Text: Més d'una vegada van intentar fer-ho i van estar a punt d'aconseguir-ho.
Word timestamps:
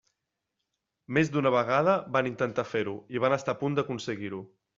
Més 1.17 1.29
d'una 1.35 1.51
vegada 1.55 1.93
van 2.15 2.31
intentar 2.31 2.67
fer-ho 2.71 2.97
i 3.19 3.23
van 3.27 3.37
estar 3.39 3.57
a 3.57 3.61
punt 3.61 3.79
d'aconseguir-ho. 3.79 4.43